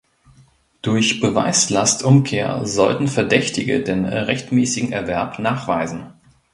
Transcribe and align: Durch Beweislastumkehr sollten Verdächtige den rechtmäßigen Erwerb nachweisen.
Durch 0.81 1.19
Beweislastumkehr 1.19 2.65
sollten 2.65 3.07
Verdächtige 3.07 3.83
den 3.83 4.05
rechtmäßigen 4.07 4.91
Erwerb 4.91 5.37
nachweisen. 5.37 6.13